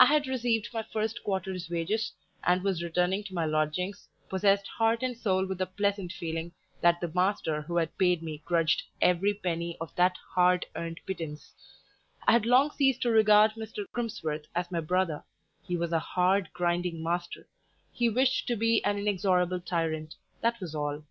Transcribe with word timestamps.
I 0.00 0.06
had 0.06 0.28
received 0.28 0.70
my 0.72 0.82
first 0.82 1.22
quarter's 1.22 1.68
wages, 1.68 2.14
and 2.42 2.62
was 2.64 2.82
returning 2.82 3.22
to 3.24 3.34
my 3.34 3.44
lodgings, 3.44 4.08
possessed 4.30 4.66
heart 4.66 5.02
and 5.02 5.14
soul 5.14 5.44
with 5.44 5.58
the 5.58 5.66
pleasant 5.66 6.10
feeling 6.10 6.52
that 6.80 7.02
the 7.02 7.12
master 7.14 7.60
who 7.60 7.76
had 7.76 7.98
paid 7.98 8.22
me 8.22 8.40
grudged 8.46 8.84
every 9.02 9.34
penny 9.34 9.76
of 9.78 9.94
that 9.96 10.16
hard 10.34 10.64
earned 10.74 11.00
pittance 11.04 11.52
(I 12.26 12.32
had 12.32 12.46
long 12.46 12.70
ceased 12.70 13.02
to 13.02 13.10
regard 13.10 13.50
Mr. 13.52 13.84
Crimsworth 13.92 14.46
as 14.54 14.70
my 14.70 14.80
brother 14.80 15.22
he 15.62 15.76
was 15.76 15.92
a 15.92 15.98
hard, 15.98 16.48
grinding 16.54 17.02
master; 17.02 17.46
he 17.92 18.08
wished 18.08 18.46
to 18.46 18.56
be 18.56 18.82
an 18.86 18.96
inexorable 18.96 19.60
tyrant: 19.60 20.14
that 20.40 20.58
was 20.62 20.74
all). 20.74 21.04